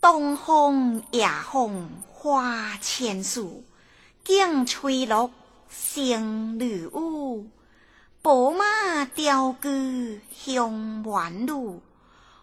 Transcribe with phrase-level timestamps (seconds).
[0.00, 3.64] 东风夜放花千树，
[4.24, 5.30] 更吹落
[5.68, 7.48] 星如雾。
[8.22, 9.68] 宝马雕歌
[10.32, 11.80] 向晚路，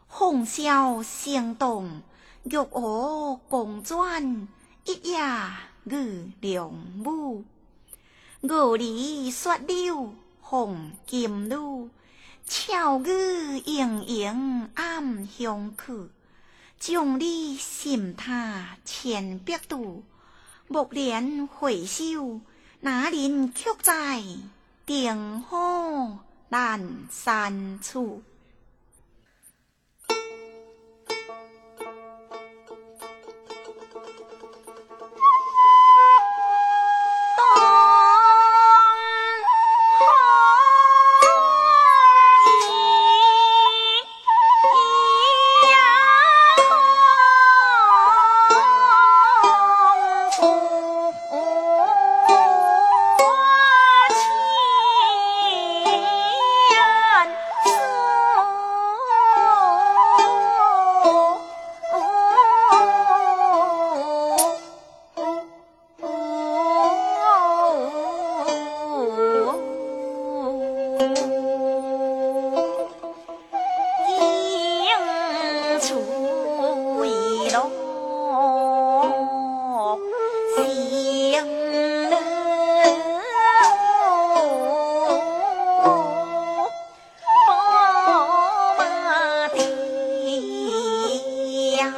[0.09, 2.01] 凤箫声动
[2.43, 4.47] 玉娥公转，
[4.85, 5.19] 一夜
[5.85, 6.69] 玉梁
[7.05, 7.45] 舞。
[8.41, 11.89] 我里雪柳红金路，
[12.45, 16.09] 巧语盈盈暗香去。
[16.85, 20.03] 将你心他千百度，
[20.67, 22.41] 蓦然回首，
[22.81, 24.21] 哪人却在
[24.85, 26.19] 灯火
[26.51, 28.21] 阑珊处。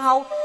[0.06, 0.45] Có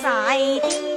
[0.00, 0.38] 在
[0.68, 0.93] 地